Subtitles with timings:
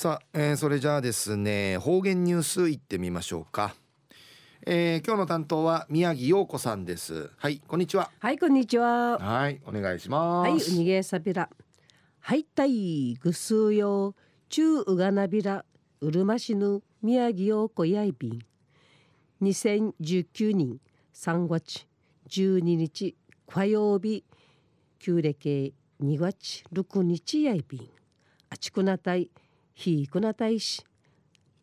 [0.00, 3.74] さあ、えー、それじゃあですね方言ニュースいってみましょうか、
[4.64, 7.30] えー、今日の担当は宮城陽子さんです。
[7.36, 8.10] はいこんにちは。
[8.18, 9.18] はいこんにちは。
[9.18, 10.48] はいお願いします。
[10.48, 11.50] はい、うにげさびら。
[12.18, 14.14] はいたいぐすうよ
[14.48, 15.66] 中うがなびら。
[16.00, 18.38] うるま市の宮城陽子やいびん。
[19.42, 20.78] 2019年
[21.14, 21.86] 3月
[22.30, 23.14] 12日
[23.46, 24.24] 火曜日
[24.98, 27.88] 旧暦2月6日やいびん。
[28.48, 29.30] あちくなたい
[29.74, 30.84] ひいくなたいし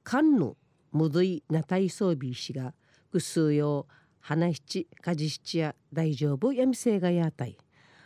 [0.04, 0.56] かんぬ
[0.92, 2.74] むどいなたいそうびしが
[3.12, 3.88] ぐすうよ
[4.20, 7.58] 花七かじ七や大丈夫やみせいがやたい。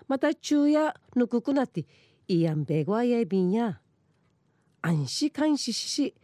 [0.07, 1.85] また昼夜ぬくくなって
[2.27, 3.79] いやんべごあやいびんや
[4.81, 6.15] 安心監視しし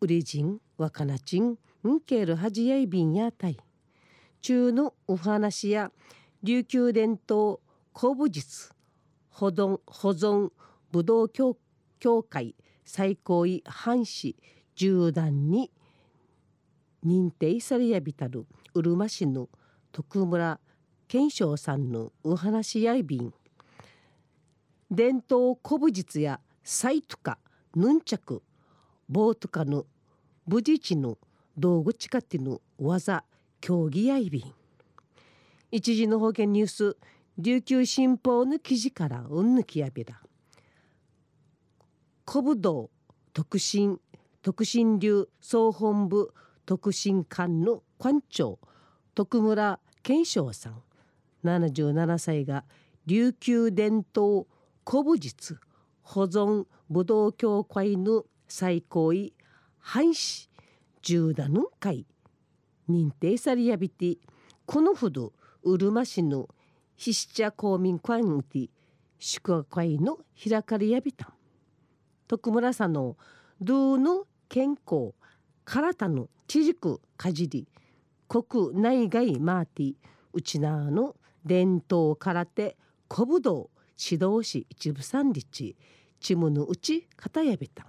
[0.00, 3.58] うりじんわかなちんんけるはじやいびんやたい。
[4.40, 5.92] 中のお話や
[6.42, 7.60] 琉球伝統
[7.94, 8.72] 古武術
[9.28, 10.50] 保存保存
[10.90, 11.56] 武道協
[11.98, 12.54] 協会
[12.92, 14.34] 最高位藩士
[14.74, 15.70] 十段に
[17.06, 19.48] 認定されやびたるうるま市の
[19.92, 20.58] 徳村
[21.06, 23.32] 健章さんのお話やいびん
[24.90, 27.38] 伝統古武術やサイトカ
[27.76, 28.42] ヌンチャク
[29.08, 29.86] ボートカの
[30.48, 31.16] 武術の
[31.56, 33.22] 道具近くの技
[33.60, 34.52] 競技やいびん
[35.70, 36.96] 一時の方言ニュース
[37.38, 40.20] 琉球新報の記事からうんぬきやびら
[42.32, 42.90] 古武道
[43.32, 43.98] 特進
[44.40, 46.32] 特進流総本部
[46.64, 48.60] 特進館の館長
[49.16, 50.80] 徳村健章さん。
[51.42, 52.64] 77歳が
[53.06, 54.46] 琉球伝統
[54.88, 55.58] 古武術
[56.02, 59.34] 保存武道協会の最高位
[59.80, 60.48] 藩士
[61.02, 62.06] 十田の会
[62.88, 64.18] 認定されやびて
[64.66, 65.32] このほど
[65.64, 66.48] うるま市の
[66.96, 68.70] 筆者公民館にて
[69.18, 71.26] 宿泊会の開かれやびた。
[71.26, 71.39] ん
[72.30, 73.16] 徳村さんの
[73.60, 75.14] 道の健康
[75.64, 77.66] 体の知軸かじり
[78.28, 79.94] 国内外マーティ
[80.32, 82.76] うちなの伝統空手
[83.12, 85.74] 古武道指導士一部三日
[86.20, 87.84] チムのうち片やべた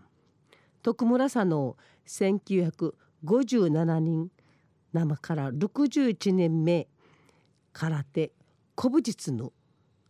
[0.81, 4.31] 徳村さんの1957年
[4.91, 6.87] 生から61年目
[7.73, 8.31] 空手
[8.75, 9.53] 古武術の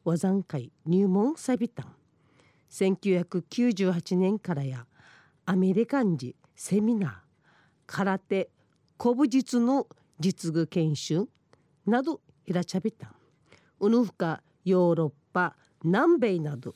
[0.05, 2.00] 和山会入門さびたん。
[2.71, 4.85] 1998年からや
[5.45, 7.11] アメリカンジセミナー
[7.85, 8.49] 空手
[8.99, 9.87] 古武術の
[10.19, 11.27] 実具研修
[11.85, 13.13] などいらちゃびた。
[13.79, 16.75] うぬふかヨーロッパ南米など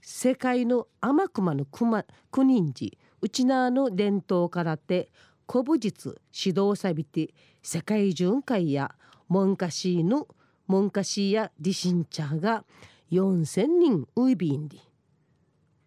[0.00, 5.10] 世界の天熊の熊国人うちなの伝統空手
[5.46, 8.94] 古武術指導さびて世界巡回や
[9.28, 10.26] 文科市の
[10.66, 12.64] 文科市やディシンチャーが
[13.10, 14.80] 4,000人ウイビンディ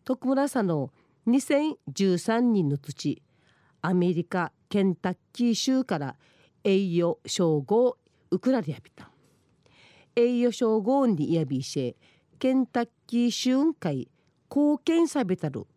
[0.05, 0.91] 徳村さんの
[1.27, 3.21] 2013人の土
[3.81, 6.15] アメリカケンタッキー州から
[6.63, 7.97] 栄誉称号
[8.31, 9.11] ウクラリアビタ
[10.15, 11.95] 栄誉称号にやびし
[12.39, 14.09] ケンタッキー州会
[14.49, 15.67] 貢献さべたる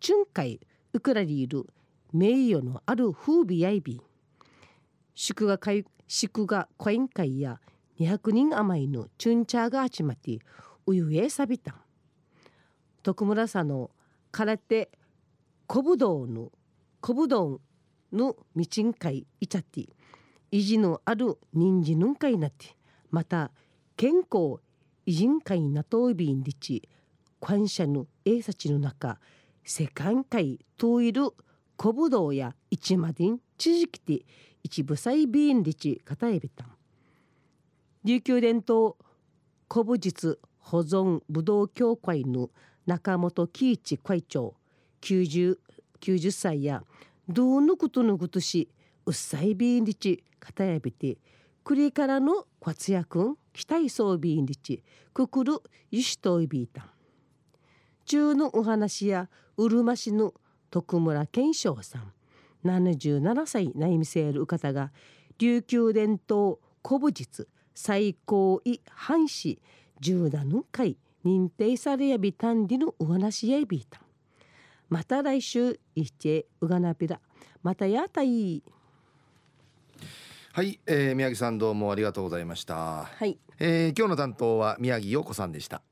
[0.00, 0.60] チュン会
[0.92, 1.66] ウクラリール
[2.12, 4.00] 名誉のある風美やいび。
[5.14, 7.60] 祝賀会祝賀コイン会や
[7.98, 10.38] 200人余りのチュンチャーが集まって
[10.86, 11.74] うゆえさびた
[13.02, 13.90] 徳村さんの
[14.30, 14.90] 空手
[15.66, 16.50] 小ぶどうの
[17.00, 17.60] 小ぶどう
[18.12, 19.86] の道ん会いちゃって
[20.50, 22.76] 意地のある人参の会なって
[23.10, 23.50] また
[23.96, 24.60] 健康
[25.06, 26.88] 偉人会なといびんりち
[27.40, 29.18] 感謝の英さちの中
[29.64, 31.30] 世界会といる
[31.76, 34.24] 小ぶどうや一までんちじきて
[34.62, 36.68] 一部細ビンリチ片エビタン
[38.04, 38.96] 琉球伝統
[39.68, 42.50] 古武術保存武道協会の
[42.86, 44.54] 中本喜一会長
[45.02, 45.58] 90,
[46.00, 46.82] 90歳や
[47.28, 48.68] どうのことのことし
[49.04, 51.18] うっさいビンリチ片やびて
[51.64, 55.58] くりからの活躍期待装備ンリチくくる
[55.90, 56.86] ゆしといびいた
[58.06, 60.34] 中のお話やうるま市の
[60.70, 62.12] 徳村健章さん
[62.64, 64.92] 77歳内見せる方が
[65.38, 69.60] 琉球伝統古武術最高位藩士
[70.02, 74.00] 十段の会認定されやびたんりのお話やびいた。
[74.88, 77.20] また来週いちうがなびら。
[77.62, 78.64] またやたい。
[80.52, 83.04] はい、えー、宮城さんどうもありがとうございました。
[83.04, 85.82] はい、えー、今日の担当は宮城陽子さんでした